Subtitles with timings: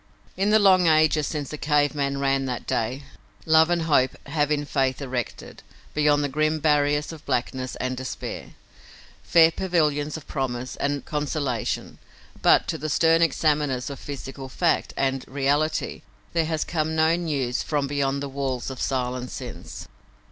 [0.35, 3.03] In the long ages since the cave man ran that day,
[3.45, 5.61] love and hope have in faith erected,
[5.93, 8.55] beyond the grim barriers of blackness and despair,
[9.21, 11.99] fair pavilions of promise and consolation,
[12.41, 16.01] but to the stern examiners of physical fact and reality
[16.33, 19.87] there has come no news from beyond the walls of silence since.